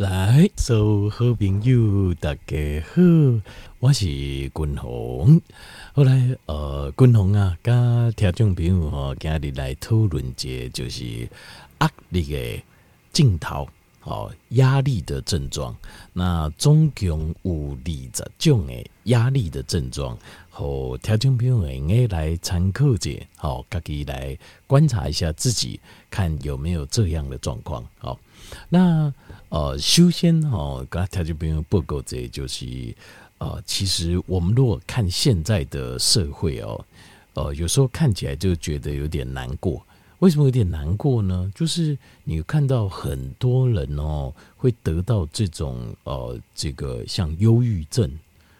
[0.00, 3.02] 来，所有好朋友大家好，
[3.80, 5.42] 我是君鸿。
[5.92, 11.28] 后来，呃，君鸿啊，跟听众朋友哈，今日来讨论一个就是
[11.80, 12.62] 压力的
[13.12, 13.68] 镜头，
[14.04, 15.76] 哦，压力的症状。
[16.12, 20.16] 那总共有二十种的压力的症状，
[20.50, 25.80] 和听众朋友应该来参考一下，好，自己来观察一下自己，
[26.10, 27.84] 看有没有这样的状况。
[27.98, 28.18] 好，
[28.68, 29.12] 那。
[29.50, 32.94] 呃，首先哦，刚才条件朋友报告这，就是
[33.38, 36.84] 呃，其实我们如果看现在的社会哦，
[37.34, 39.84] 呃，有时候看起来就觉得有点难过。
[40.20, 41.50] 为什么有点难过呢？
[41.54, 48.10] 就是你看到很多人哦，会得到这种呃，这个像忧郁症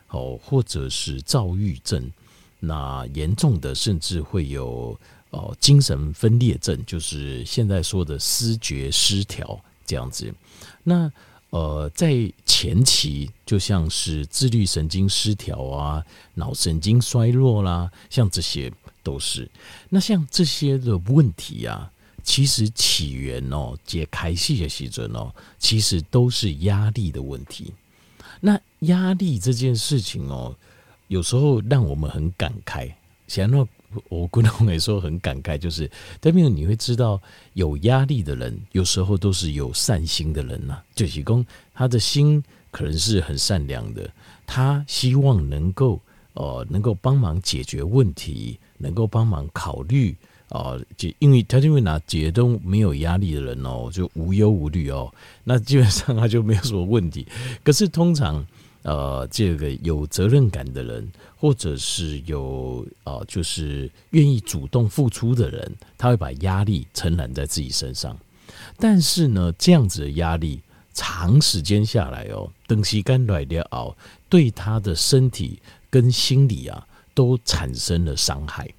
[0.09, 2.11] 哦，或者是躁郁症，
[2.59, 4.99] 那严重的甚至会有
[5.31, 10.33] 呃精神分裂症，就是现在说的思觉失调这样子。
[10.83, 11.13] 那
[11.51, 16.03] 呃，在前期就像是自律神经失调啊、
[16.35, 19.49] 脑神经衰弱啦，像这些都是。
[19.89, 21.91] 那像这些的问题啊，
[22.23, 27.73] 其实起源哦，解开细的时阵哦，其实都是压力的问题。
[28.41, 30.57] 那压力这件事情哦，
[31.09, 32.93] 有时候让我们很感慨，
[33.29, 33.67] 想到。
[34.09, 37.21] 我姑娘也说很感慨，就是代表你会知道，
[37.55, 40.85] 有压力的人有时候都是有善心的人呐、啊。
[40.95, 44.09] 就是公他的心可能是很善良的，
[44.47, 46.01] 他希望能够
[46.35, 50.17] 呃能够帮忙解决问题，能够帮忙考虑
[50.49, 50.79] 啊。
[50.97, 55.13] 就、因为他因为拿解都没有压力的人哦，就无忧无虑哦，
[55.45, 57.27] 那基本上他就没有什么问题。
[57.63, 58.47] 可是通常。
[58.83, 68.17] 呃，这个有责任感的人，或者是有呃，就是愿意主动付出的人，他会把压力承揽在自己身上。
[68.79, 70.63] 但是呢，这样子的压力
[70.95, 73.95] 长时间下来哦，等时间来了哦，
[74.31, 75.61] 对他的身体
[75.91, 78.73] 跟心理啊，都产生了伤害，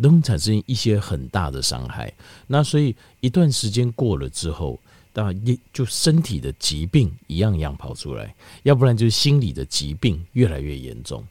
[0.00, 2.12] 都产生一些很大的伤害。
[2.46, 4.78] 那所以一段时间过了之后。
[5.14, 11.22] 当然，一就身体的疾病一样一样跑出来，要不然就是心理的疾病越来越严重。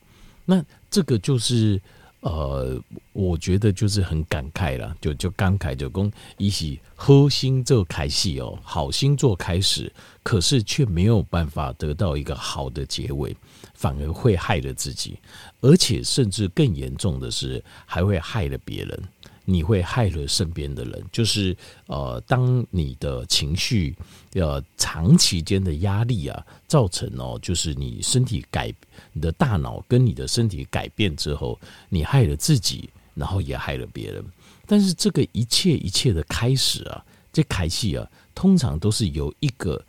[0.45, 1.81] 那这个就是
[2.19, 2.79] 呃，
[3.11, 9.91] 我觉得就是很感慨了，就就感慨就讲一起好心做开始哦，好心做开始，
[10.21, 13.35] 可是却没有办法得到一个好的结尾，
[13.81, 15.17] 反而会害了自己，
[15.59, 19.03] 而且甚至更严重的是，还会害了别人。
[19.43, 23.95] 你会害了身边的人，就是呃，当你的情绪
[24.33, 28.71] 呃长期间的压力啊，造成哦，就是你身体改，
[29.11, 31.59] 你的大脑跟你的身体改变之后，
[31.89, 34.23] 你害了自己，然后也害了别人。
[34.67, 37.03] 但是这个一切一切的开始啊，
[37.33, 39.83] 这开始啊，通常都是由一个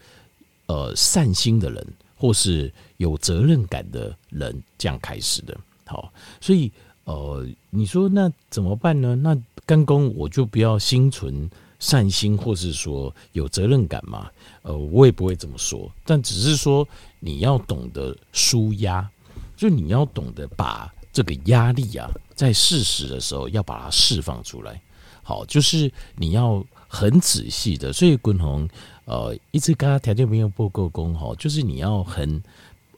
[0.66, 1.86] 呃善心的人，
[2.22, 5.58] 或是有责任感的人这样开始的。
[5.84, 6.70] 好，所以。
[7.04, 9.16] 呃，你说那怎么办呢？
[9.16, 11.50] 那刚公我就不要心存
[11.80, 14.30] 善心，或是说有责任感嘛？
[14.62, 16.86] 呃，我也不会这么说，但只是说
[17.18, 19.10] 你要懂得舒压，
[19.56, 24.80] 就你要懂得把这个压力啊，在适时的时候要把它释放出来。
[25.22, 28.68] 好，就是你要很仔细的，所以滚红
[29.04, 32.42] 呃一直跟他条件没有不够功哈，就是你要很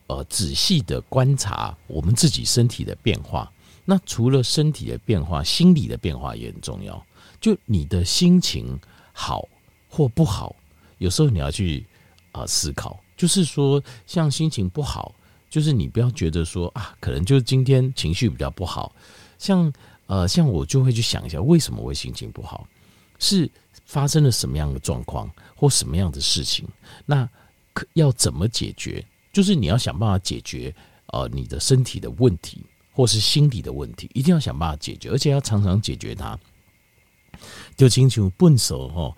[0.06, 3.50] 呃仔细的观察我们自己身体的变化。
[3.84, 7.04] 那除了身体的变化，心理的变化也很重要。
[7.40, 8.78] 就你的心情
[9.12, 9.46] 好
[9.88, 10.56] 或不好，
[10.96, 11.84] 有时候你要去
[12.32, 12.98] 啊、呃、思考。
[13.16, 15.14] 就是说，像心情不好，
[15.50, 18.92] 就是你不要觉得说啊，可能就是今天情绪比较不好。
[19.38, 19.72] 像
[20.06, 22.66] 呃，像我就会去想一下，为什么会心情不好？
[23.18, 23.50] 是
[23.86, 26.66] 发生了什么样的状况或什么样的事情？
[27.06, 27.28] 那
[27.72, 29.04] 可要怎么解决？
[29.32, 30.74] 就是你要想办法解决
[31.06, 32.62] 呃你的身体的问题。
[32.96, 36.38] 或是心理的问题，一定要想办法解决，而且要常常解决它。
[37.76, 39.16] 就亲像笨手吼，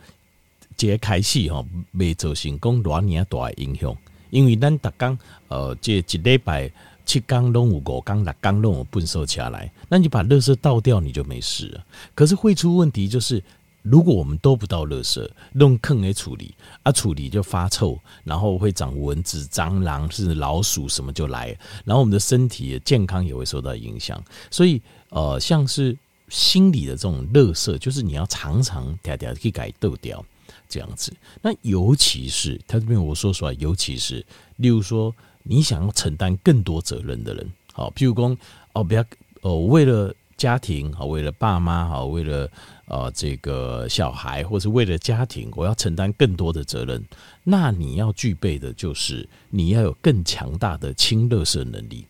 [0.79, 3.95] 这开始吼未做成功，多年大的影响。
[4.31, 5.19] 因为咱逐工
[5.49, 6.73] 呃，这一礼拜
[7.07, 11.83] 七工拢有五工六工拢有笨手起来，那你把垃圾倒掉，你就没事了。
[12.15, 13.43] 可是会出问题就是。
[13.89, 15.25] 如果我们都不倒垃圾，
[15.55, 24.21] 用坑来处理，啊，处理就发臭，然后会长蚊子、蟑螂，甚至老鼠什么就来，然后我们的身体健康也会受到影响。
[24.51, 25.97] 所以，呃，像是
[26.29, 30.25] 心理的这种垃圾，就是你要常常嗲嗲去改倒掉
[30.69, 31.15] 这样子。
[31.41, 34.27] 那尤其是他这边我说出来，尤其是
[34.57, 35.15] 例如说，
[35.47, 38.37] 你想要承担更多责任的人，好，譬如说，
[38.73, 39.05] 哦，不要，
[39.43, 40.15] 哦，为了。
[40.37, 42.47] 家庭好，为了爸妈好，为了
[42.89, 47.03] 呃这个小孩，或是为了家庭，我要承担更多的责任。
[47.43, 52.07] 那你要具备的就是你要有更强大的清垃圾能力，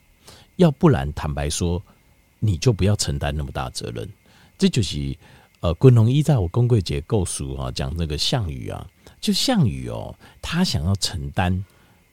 [0.57, 1.81] 要不然坦白说，
[2.41, 4.09] 你就不要承担那么大责任。
[4.59, 5.17] 这就是
[5.61, 8.85] 呃，滚龙一在我公贵节构书啊，讲那个项羽啊，
[9.21, 10.13] 就项羽哦，
[10.43, 11.65] 他想要承担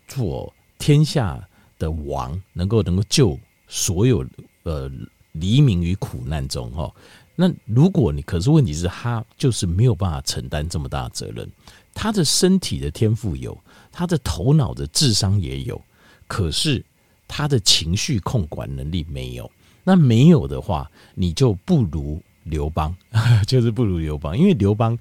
[0.07, 1.47] 做天下
[1.77, 4.25] 的王，能够能够救所有
[4.63, 4.91] 呃。
[5.33, 6.93] 黎民于苦难中，哈，
[7.35, 11.49] 那如果你可是问题是，他就是没有办法承担这么大的责任。
[11.91, 13.57] 他的身体的天赋有，
[13.91, 15.81] 他的头脑的智商也有，
[16.27, 16.85] 可是
[17.27, 19.49] 他的情绪控管能力没有。
[19.83, 22.95] 那没有的话，你就不如刘邦，
[23.47, 24.95] 就是不如刘邦，因为刘邦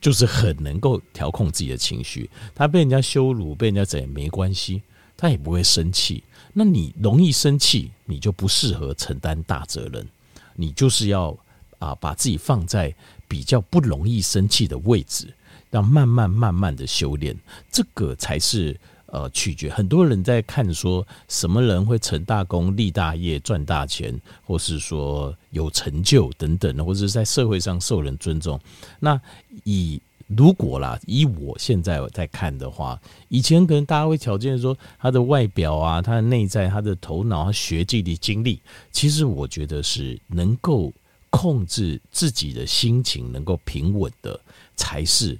[0.00, 4.82] 就是很能够调控自己的情绪，他被人家羞辱，被人家怎样没关系，
[5.16, 6.22] 他也不会生气。
[6.52, 10.06] 那你容易生气，你就不适合承担大责任。
[10.54, 11.36] 你就是要
[11.78, 12.94] 啊，把自己放在
[13.28, 15.32] 比较不容易生气的位置，
[15.70, 17.36] 要慢慢慢慢的修炼，
[17.70, 18.74] 这个才是
[19.06, 19.68] 呃取决。
[19.68, 28.58] 很多人在看说什么人会成大功、立大业、赚大钱，或是说有成就等等，或者是在社会上受人尊重。
[28.98, 29.20] 那
[29.64, 40.92] 以如果啦，以我现在在看的话，以前可能大家会条件说他的外表啊，他的内在，他的头脑，他学经历经历，其实我觉得是能够
[41.30, 44.38] 控制自己的心情，能够平稳的，
[44.74, 45.38] 才是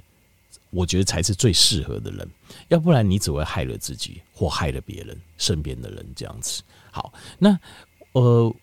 [0.70, 2.28] 我觉得才是最适合的人。
[2.68, 6.62] 要不然你只会害了自己，或害了别人身边的人这样子。
[6.92, 7.58] 好，那
[8.12, 8.54] 呃。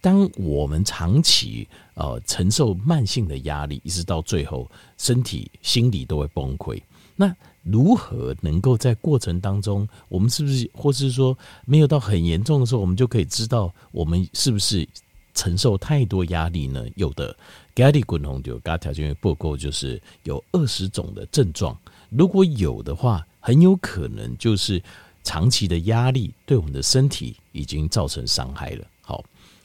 [0.00, 6.80] 当我们长期呃承受慢性的压力，一直到最后，身体、心理都会崩溃。
[7.16, 11.36] 那如何能够在过程当中，我们是不是，或是说
[11.66, 14.88] 没有到很严重的时候，我们就可以知道我们是不是
[15.34, 16.84] 承受太多压力呢？
[16.94, 17.36] 有的，
[17.76, 21.76] 压力滚红就嘎条件报告就是有二十种的症状，
[22.08, 24.82] 如果有的话，很有可能就是
[25.24, 28.86] 长期的压力对我们的身体已经造成伤害了。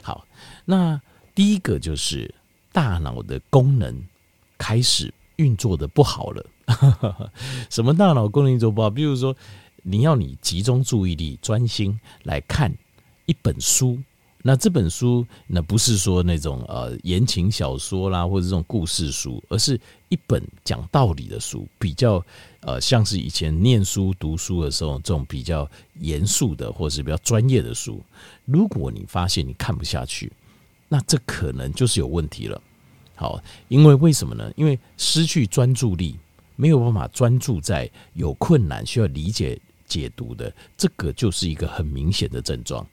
[0.03, 0.27] 好。
[0.65, 1.01] 那
[1.33, 2.31] 第一个就是
[2.71, 4.03] 大脑的功能
[4.57, 6.45] 开始运作的不好了。
[7.69, 8.89] 什么大脑功能运作不好？
[8.89, 9.35] 比如说，
[9.83, 12.71] 你要你集中注意力、专心来看
[13.25, 13.97] 一本书，
[14.45, 19.79] 那这本书那不是说那种呃言情小说啦，或者这种故事书，而是
[20.09, 22.23] 一本讲道理的书，比较
[22.59, 25.65] 呃像是以前念书读书的时候这种比较
[26.01, 28.01] 严肃的，或者是比较专业的书。
[28.43, 30.29] 如果你发现你看不下去，
[30.89, 32.61] 那这可能就是有问题了。
[33.15, 34.51] 好，因为为什么呢？
[34.57, 36.19] 因为失去专注力，
[36.57, 39.57] 没有办法专注在有困难需要理解
[39.87, 42.85] 解读的，这个就是一个很明显的症状。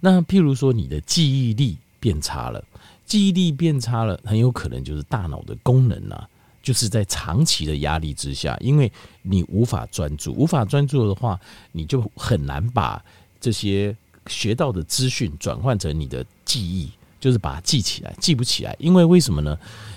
[0.00, 2.64] 那譬如说，你的记忆力变差了，
[3.04, 6.28] 记忆力变差了，很有可能就是大脑的功能啊，
[6.62, 8.90] 就是在长期的压力之下，因为
[9.22, 11.38] 你无法专注，无法专注的话，
[11.72, 13.04] 你就很难把
[13.40, 13.96] 这些。
[14.26, 16.90] 学到的资讯转换成你的记忆，
[17.20, 18.74] 就是把它记起来，记不起来。
[18.78, 19.54] 因为为什么呢？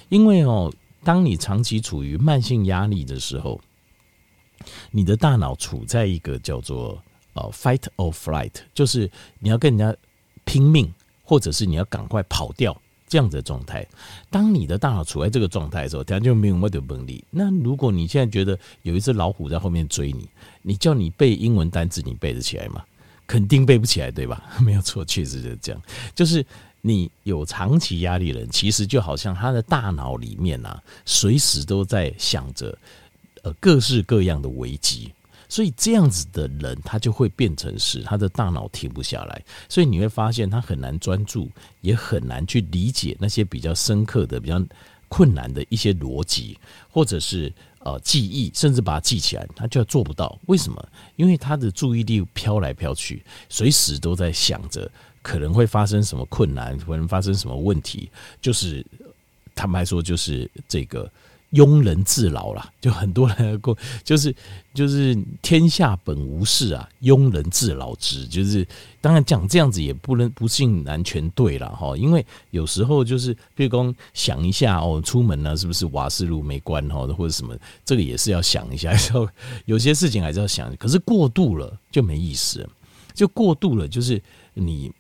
[0.10, 0.70] 因为哦，
[1.02, 3.58] 当你长期处于慢性压力的时候，
[4.92, 7.02] 你的大脑处在一个叫做
[7.38, 9.98] 呃 fight or flight，就是你要跟人家
[10.44, 10.94] 拼命，
[11.24, 12.75] 或者是你要赶快跑掉
[13.07, 13.88] 这样子的状态。
[14.30, 17.24] 当你的大脑处在这个状态的时候，它就没有那么的能力。
[17.30, 20.28] 那如果你现在觉得有一只老虎在后面追你，
[20.62, 22.84] 你叫你背英文单词，你背得起来吗？
[23.26, 24.42] 肯定背不起来，对吧？
[24.64, 25.81] 没有错，确实是这样。
[26.16, 26.45] 就是
[26.80, 32.78] 你有长期压力的人，其实就好像他的大脑里面啊，随时都在想着
[33.44, 35.12] 呃各式各样的危机，
[35.49, 41.49] 所以这样子的人，他就会变成是他的大脑停不下来，所以你会发现他很难专注，
[41.81, 44.61] 也很难去理解那些比较深刻的、比较
[45.07, 46.57] 困难的一些逻辑，
[46.89, 47.54] 或者是。
[47.81, 50.37] 呃，记忆甚至把它记起来，他就要做不到。
[50.47, 50.89] 为什么？
[51.16, 58.09] 因为他的注意力飘来飘去，随时都在想着可能会发生什么困难，可能发生什么问题。
[58.42, 58.85] 就是
[59.56, 61.09] 坦白说，就是这个。
[61.54, 64.35] 庸人自扰啦，就很多人过，就是
[64.73, 68.27] 就是天下本无事啊，庸人自扰之。
[68.27, 68.68] 就是
[68.99, 78.92] 当然讲这样子也不能不尽然全对了哈，因为有时候就是譬如讲想一下哦，出门呢是不是瓦斯炉没关哈，或者什么，这个也是要想一下。
[79.13, 79.30] 有
[79.66, 82.68] 有些事情还是要想，可是过度了就没意思，
[83.13, 84.21] 就过度了就是
[84.54, 84.92] 你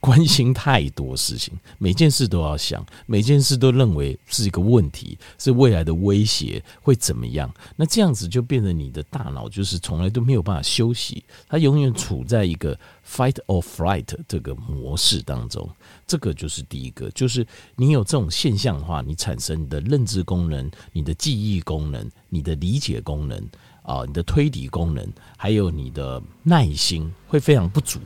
[0.00, 7.52] 关心太多事情， 每件事都要想，每件事都认为是一个问题，是未来的威胁，会怎么样？
[7.76, 15.68] 那这样子就变成你的大脑就是从来都没有办法休息，它永远处在一个 fight or flight 这个模式当中。
[16.06, 23.38] 这个就是第一个，就是你有这种现象的话，你产生你的认知功能、你的记忆功能、你的理解功能
[23.82, 27.98] 啊、你的推理功能，还有你的耐心会非常不足。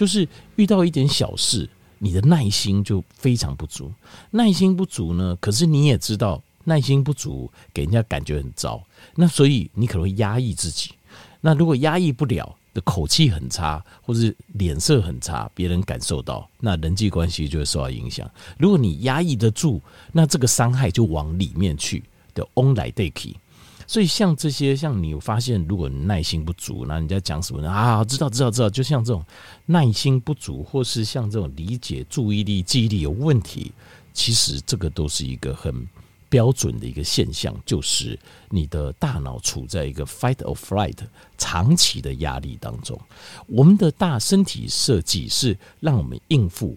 [0.00, 0.26] 就是
[0.56, 3.92] 遇到一点小事，你的耐心就非常不足。
[4.30, 8.82] 耐心不足呢，可是你也知道，耐心不足给人家感觉很糟。
[9.14, 10.92] 那所以你可能会压抑自己。
[11.42, 18.26] 那如果压抑不了的口气很差，或是脸色很差，别人感受到，那人际关系就会受到影响。
[18.56, 22.02] 如果你压抑得住，那这个伤害就往里面去
[22.32, 23.34] 的 on 来 take。
[23.90, 27.68] 所以像这些，像你发现，如果你耐心不足，那人家讲什么呢？
[27.68, 29.20] 啊，知道知道知道，就像这种
[29.66, 33.72] 耐心不足，或是像这种理解、注意力、记忆力有问题，
[34.12, 35.74] 其实这个都是一个很
[36.28, 38.16] 标准的一个现象，就是
[38.48, 40.98] 你的大脑处在一个 fight or flight
[41.36, 42.96] 长期的压力当中。
[43.48, 46.76] 我们的大身体设计是让我们应付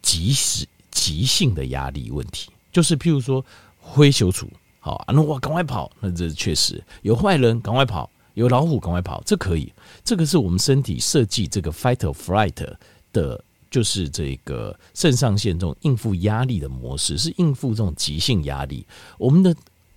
[0.00, 3.44] 即时急性的压力问题，就是譬如说
[3.78, 4.48] 灰球处。
[4.86, 9.72] 好，那我赶快跑，那这确实有坏人，赶快跑；有老虎，赶快跑，这可以。
[10.04, 12.54] 这个是我们身体设计这个 fight or flight
[13.12, 18.86] 的，就是这个肾上腺这种应付压力的模式，是应付这种急性压力。
[19.18, 19.52] 我们的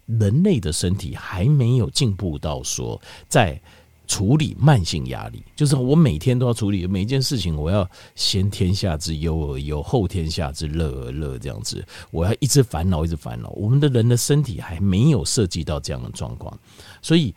[0.07, 3.61] 人类的身体还没有进步到说在。
[4.09, 13.49] 处理慢性压力，就是我每天都要处理每一件事情，我要先天下之忧而忧，后天下之乐而乐，这样子，我要一直烦恼，一直烦恼。
[13.51, 16.57] 我们的人的身体还没有涉及到这样的状况，
[17.03, 17.33] 所以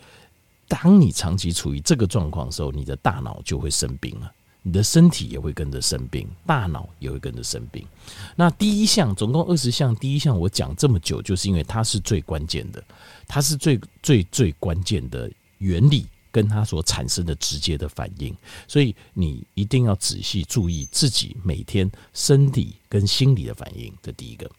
[0.66, 7.86] 当你长期处于这个状况的时候，你的大脑就会生病了，你的身体也会跟着生病，大脑也会跟着生病。
[8.34, 12.82] 那第一项总共二十项，第一项我讲这么久，就是因为它是最关键的，
[13.28, 16.06] 它是最最最关键的原理。
[16.32, 18.34] 跟它所产生的直接的反应，
[18.66, 23.92] 所以你一定要仔细注意自己每天身体跟心理的反应。
[24.02, 24.50] 这第一个，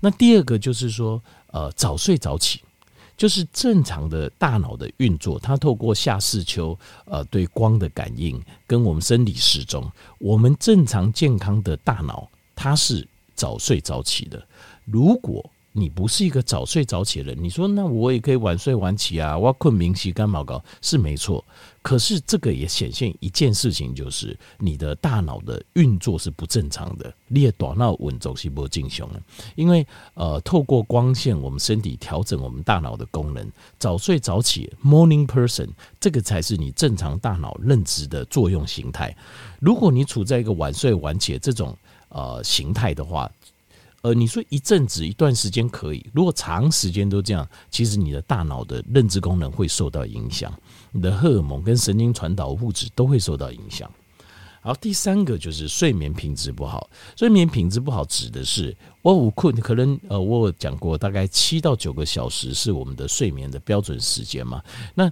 [0.00, 1.22] 那第二个就是说，
[1.52, 2.60] 呃，早睡早起，
[3.16, 14.44] 就是正常的大脑的运作，它透过下视丘，呃，对光的感应跟我们生理时钟，我们正常健康的大脑，它是早睡早起的。
[14.84, 21.44] 如果你不是一个早睡早起的人，你说那我也可以晚睡晚起啊，我困明起干嘛搞是没错，
[21.80, 29.22] 可是这个也显现一件事情，就是你的大脑的运作是不正常的，你的大脑稳走是不正常的，
[29.54, 33.48] 因为呃，透过光线，我们身体调整我们大脑的功能，
[33.78, 35.68] 早睡早起，morning person，
[36.00, 39.16] 这个才是你正常大脑认知的作用形态。
[39.60, 41.76] 如果你处在一个晚睡晚起这种
[42.08, 43.30] 呃形态的话，
[44.02, 50.52] 呃，你说一阵子一段时间可以，如果长时间都这样，其实你的大脑的认知功能会受到影响，
[50.90, 53.90] 你的荷尔蒙跟神经传导物质都会受到影响。
[54.62, 56.88] 好，第三个就是睡眠品质不好。
[57.16, 64.62] 睡眠品质不好指的是我午困，可能呃，我讲过，大概七到九个小时是我们的睡眠的标准时间嘛。
[64.94, 65.10] 那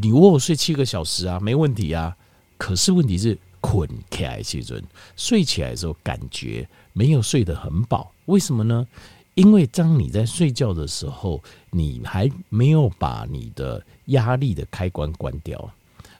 [0.00, 2.16] 你问我睡七个小时啊，没问题啊。
[2.58, 4.82] 可是问题是困起来时阵，
[5.16, 8.12] 睡起来的时候感觉没有睡得很饱。
[8.26, 8.86] 为什么呢？
[9.34, 15.70] 因为当你在睡觉的时候，你还没有把你的压力的开关关掉，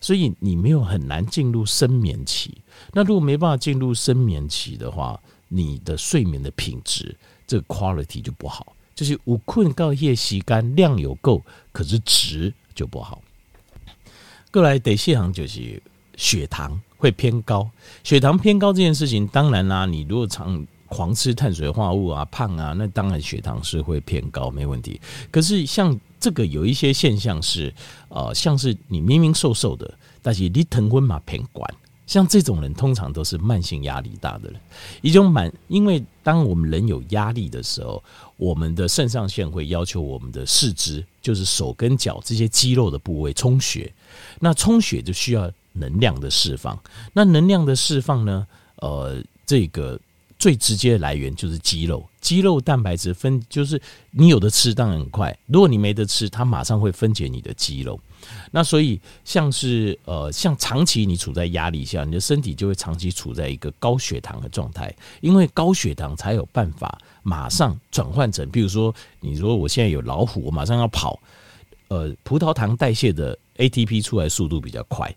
[0.01, 2.59] 所以你没有很难进入深眠期。
[2.93, 8.75] 那如果没办法进入深眠期的话，你的睡眠的品质，这个 quality 就不好。
[8.95, 13.23] 就是午困告夜吸干量有够，可是值就不好。
[14.51, 15.83] 过来得谢行就是
[16.17, 17.71] 血糖会偏高，
[18.05, 25.01] 血糖偏高这件事情，当然啦、你如果常狂吃碳水化合物啊，胖啊，那当然血糖是会偏高，没问题。
[25.31, 27.73] 可是像这个有一些现象是，
[28.09, 31.69] 呃，像是你明明瘦瘦的，但是你疼昏嘛偏管，
[32.07, 34.61] 像这种人通常都是慢性压力大的人。
[35.03, 38.03] 一种满，因为当我们人有压力的时候，
[38.37, 43.93] 我们的肾上腺会要求我们的四肢，就是手跟脚这些肌肉的部位充血。
[44.41, 46.79] 那充血就需要能量的释放。
[47.13, 48.47] 那能量的释放呢？
[48.77, 49.99] 呃，这个。
[50.39, 57.99] 最直接的来源就是肌肉，肌肉蛋白质分就是你有的吃当然很快，如果你没得吃，它马上会分解你的肌肉。
[58.51, 71.19] 那所以像是呃像长期你处在压力下，你的身体就会长期处在一个高血糖的状态，因为高血糖才有办法马上转换成，比如说你说我现在有老虎，我马上要跑，
[71.89, 75.15] 呃葡萄糖代谢的 ATP 出来速度比较快。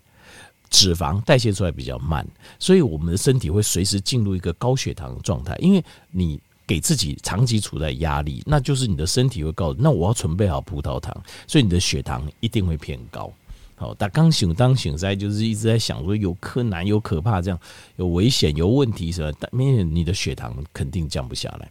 [0.70, 2.26] 脂肪代谢出来比较慢，
[2.58, 11.12] 所以我们的身体会随时进入一个高血糖的状态，因为你给自己长期处在压力，那就是你的身体会告诉，那我要准备好葡萄糖，
[11.48, 13.30] 所以你的血糖一定会偏高。
[13.74, 17.58] 好，但刚醒当醒在就是一直在想说有困难有可怕这样
[17.96, 21.68] 有危险有问题什么，但明显你的血糖肯定降不下来。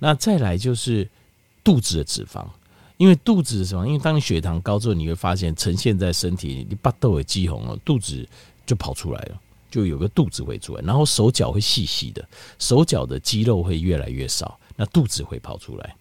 [0.00, 1.08] 那再来就是
[1.62, 2.44] 肚子的脂肪，
[3.04, 8.26] 因为肚子的脂肪，因为当你血糖高之后，你会发现呈现在身体，你巴豆也激红了，肚子
[8.64, 9.38] 就跑出来了，
[9.70, 12.26] 就有个肚子会出来，然后手脚会细细的，
[12.58, 15.94] 手脚的肌肉会越来越少，那肚子会跑出来。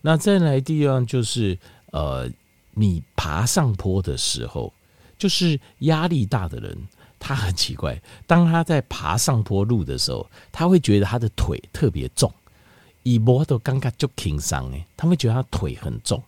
[0.00, 1.56] 那再来第二就是
[1.92, 2.28] 呃。
[2.74, 4.72] 你爬上坡的时候，
[5.18, 6.74] 就是压力大的人，
[7.18, 8.00] 他很奇怪。
[8.26, 12.32] 当他在爬上坡路的时候，他会觉得他的腿特别重，
[13.02, 16.22] 一摸都尴尬就轻伤哎，他会觉得他腿很重。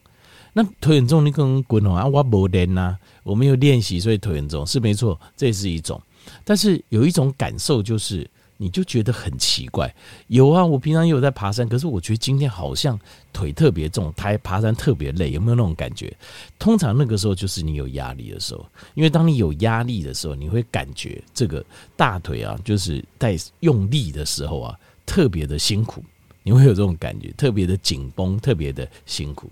[0.54, 6.00] 那腿很重，你可能滚啊，我没练呐，我没有练习，所以腿很重是没错，这是一种。
[6.42, 8.26] 但是有一种感受就是。
[8.56, 9.92] 你就觉得很奇怪，
[10.28, 12.98] 有啊，我平常也有在爬山，可是我觉得今天好像
[13.32, 16.16] 腿特别重，抬爬山特别累，有没有那种感觉？
[16.56, 21.62] 通常那个时候就是你有压力的时候，因为当你有压力的时候，你会感觉这个
[21.96, 26.02] 大腿啊，就是在用力的时候啊，特别的辛苦，
[26.44, 29.50] 你会有这种感觉，特别的紧绷，特别的辛苦。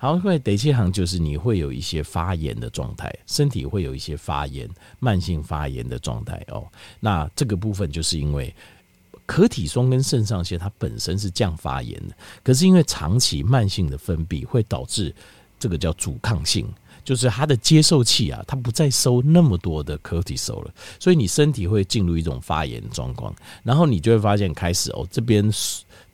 [0.00, 6.66] 然后会第七行就是你会有一些发炎的状态，身体会有一些发炎、慢性发炎的状态哦。
[7.00, 8.54] 那这个部分就是因为
[9.24, 15.14] 可体松跟肾上腺它本身是降发炎的，可是因为长期慢性的分泌会导致
[15.58, 16.68] 这个叫阻抗性，
[17.02, 25.50] 就是它的接受器啊，它不再收那么多的可体松了，所以你身体会进入一种发炎状况，然后你就会发现开始哦这边。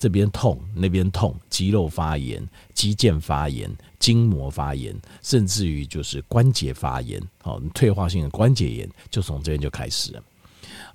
[0.01, 2.43] 这边痛，那边痛，肌肉发炎、
[2.73, 10.23] 肌腱发炎、筋膜发炎，甚至于就是关节发炎，好，退化性的关节炎就从这边就开始了。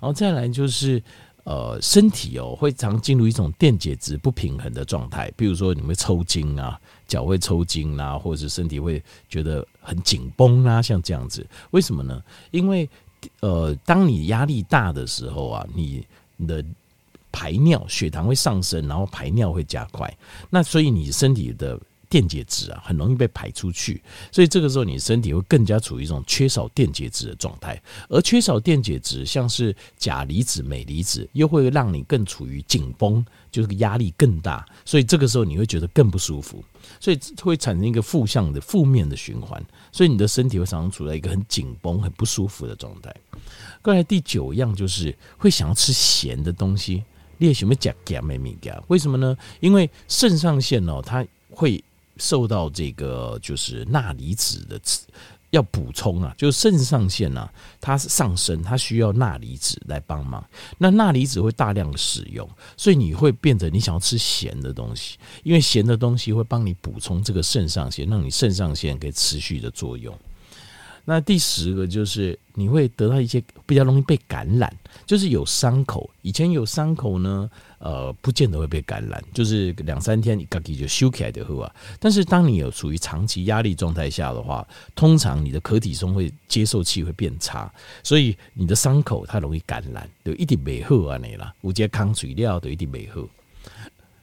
[0.00, 1.00] 后再来就是，
[1.44, 11.46] 呃，身体哦会常进入一种电解质不平衡的状态，比如说你会抽筋啊，脚会抽筋啊，或者是身体会觉得很紧绷啊，像这样子。
[11.70, 12.20] 为什么呢？
[12.50, 12.90] 因为
[13.38, 16.04] 呃，当你压力大的时候啊，你
[16.44, 16.64] 的。
[17.38, 20.10] 排尿，血糖会上升，然后排尿会加快，
[20.48, 21.78] 那所以你身体的
[22.08, 24.02] 电解质啊，很容易被排出去，
[24.32, 27.78] 所以这个时候你身体会更加处于一种缺少电解质的状态，
[28.08, 36.64] 而缺少电解质，像是钾离子、镁离子，又会让你更处于紧绷，就是压力更大，所以这个时候你会觉得更不舒服，
[36.98, 43.14] 所以会产生一个负向的负面的循环，所以你的身体会常常处在一个很紧绷、很不舒服的状态。
[43.82, 47.04] 过来第九样就是会想要吃咸的东西。
[47.38, 48.56] 你也什么加加没米？
[48.88, 49.36] 为什么呢？
[49.60, 51.82] 因为肾上腺哦，它会
[52.16, 54.80] 受到这个就是钠离子的
[55.50, 57.48] 要补充啊，就是肾上腺呐，
[57.80, 60.44] 它上升，它需要钠离子来帮忙。
[60.78, 70.12] 那钠离子会大量的使用，所以你会变成你想要吃咸的东西，因为咸的东西会帮你补充这个肾上腺，让你肾上腺可以持续的作用。
[71.08, 74.70] 那第十个就是你会得到一些比较容易被感染，
[75.06, 76.10] 就是有伤口。
[76.22, 81.72] 以前有伤口呢，呃，不见得会被感染，就是两三天你自己就修起来的啊。
[82.00, 84.66] 但是当你有处于长期压力状态下的话，
[84.96, 93.22] 通常你的壳体松会接受器会变差，所以你的伤口它容易感染，就一定没好啊你啦，无接抗水料都一定没好。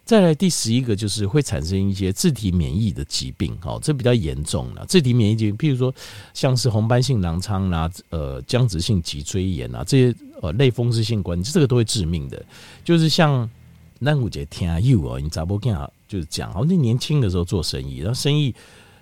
[0.05, 4.85] 再来第十一个就是会产生一些自体免疫的疾病，哦，这比较严重了。
[4.85, 5.93] 自体免疫疾病，譬如说
[6.33, 12.45] 像是红斑性狼疮啦，呃，僵直性脊椎炎啊，这些呃类风湿性关节，这个都会致命的。
[12.83, 13.49] 就是像
[13.99, 15.89] 那五节天啊，有哦，你咋不讲？
[16.07, 18.53] 就是讲，好像年轻的时候做生意，然后生意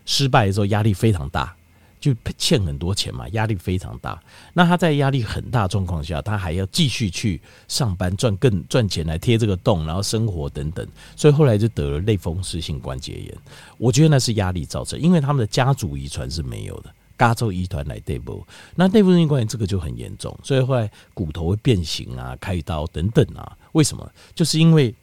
[0.06, 1.56] 失败的时候压力非常大。
[2.02, 4.20] 就欠很多钱嘛，压力非常大。
[4.54, 10.86] 那他在压力很大状况下，他还要继续去上班赚更赚钱来贴这个洞，然后生活等等，
[11.16, 13.38] 所以后来就得了类风湿性关节炎。
[13.78, 18.44] 我觉得那是压力造成，因为他们的家族遗传是没有的，加州遗传来对不？
[18.76, 23.56] 那内部性关节这个就很严重，所以后来骨头会变形啊，开刀等等啊。
[23.74, 24.12] 为什么？
[24.34, 24.94] 就是因为。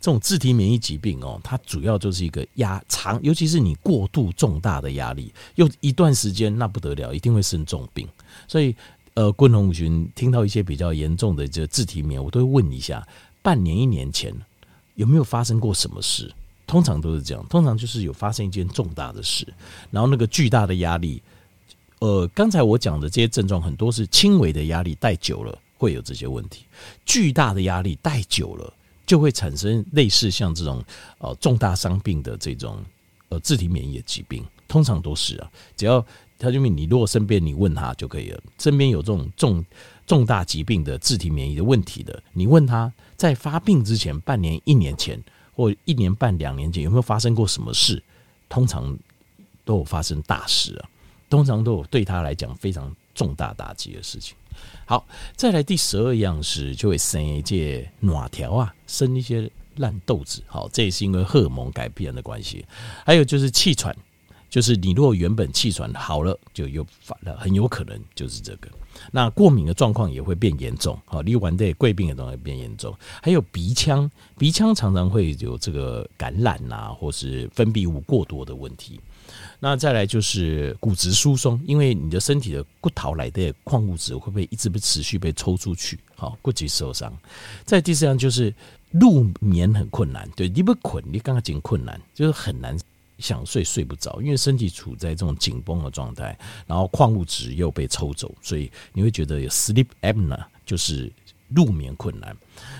[0.00, 8.08] 这种自体免疫疾病哦，它主要就是一个压长，尤其是你过度重大的压力，又一段时间那不得了，一定会生重病。
[8.48, 8.74] 所以，
[9.14, 13.06] 呃，昆红群听到一些比较严重的这自体免疫，我都会问一下，
[13.42, 14.34] 半年一年前
[14.94, 16.32] 有没有发生过什么事？
[16.66, 19.46] 通常都是这样，通常就是有发生一件重大的事，
[19.90, 21.22] 然后那个巨大的压力，
[22.00, 26.64] 呃，刚才我讲的这些症状很多是轻微的压力带久了会有这些问题，
[27.04, 28.72] 巨大的压力带久了。
[29.06, 30.84] 就会产生类似像这种
[31.18, 32.84] 呃重大伤病的这种
[33.28, 36.04] 呃自体免疫的疾病，通常都是啊，只要
[36.38, 38.42] 条件，你如果身边你问他就可以了。
[38.58, 39.64] 身边有这种重
[40.06, 45.18] 重大疾病的自体免疫的问题的，你问他在发病之前半年、一年前
[45.54, 48.02] 或一年半、两年前有没有发生过什么事？
[48.48, 48.96] 通常
[49.64, 50.88] 都有发生大事啊，
[51.30, 54.36] 通常都有对他来讲非常重大打击的事情。
[54.84, 60.42] 好，再来第十二样是就会生一些卵条啊，生一些烂豆子。
[60.46, 62.64] 好，这也是因为荷尔蒙改变的关系。
[63.04, 63.94] 还有就是气喘，
[64.48, 68.68] 就是你如果原本气喘好了，就又发了，很有可能就是这个。
[69.12, 70.98] 那过敏的状况也会变严重。
[71.04, 72.96] 好，你完的贵病的东西变严重。
[73.22, 78.98] 还有鼻腔，鼻腔常常会有这个感染啊，或是分泌物过多的问题。
[79.60, 85.98] 那再来就是骨质疏松，因为你的身体的骨头来的矿物质会不会一直被持续被抽出去？
[86.14, 87.12] 好，骨质受伤。
[87.64, 88.54] 再第四样就是
[88.90, 92.78] 入眠很困难，对，你不困，你刚刚讲困难，就是很难
[93.18, 101.10] 想睡睡不着，因为身体处在这种紧绷的状态，然后矿物质又被抽走，所以你会觉得有 sleep apnea，就是
[101.48, 102.36] 入眠困难。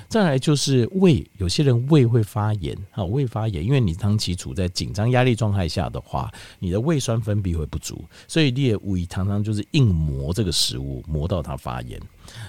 [0.09, 12.01] 再来就是胃，有些人胃会发炎，好，胃发炎，因为你长期处在紧张压力状态下的话，你的胃酸分泌会不足，所以你的胃常常就是硬磨这个食物，磨到它发炎。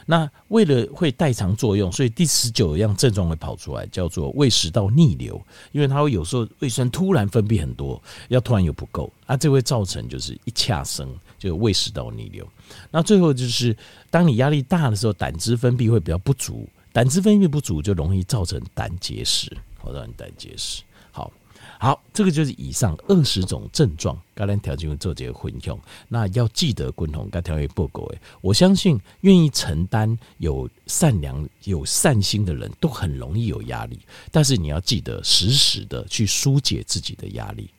[0.05, 5.39] 那为了会代偿作用，所以第十九样症状会跑出来，叫做胃食道逆流，
[5.71, 12.47] 因为它会有时候胃酸突然分泌很多，要突然又不够，啊，这会造成就是一恰生，就胃食道逆流。
[12.91, 13.75] 那最后就是
[14.09, 16.67] 当你压力大的时候，胆汁分泌会比较不足。
[16.97, 20.81] 胆汁分泌不足就容易造成胆结石，好，让你胆结石。
[21.11, 21.31] 好，
[21.77, 24.19] 好，这个就是以上二十种症状。
[24.33, 28.01] 刚才条件做这个混用，那要记得共同跟条件报告。
[28.05, 33.99] 诶，我相信愿意承担、有善良、有善心的人都很容易有压力，
[34.31, 37.69] 但是你要记得时时的去疏解自己的压力。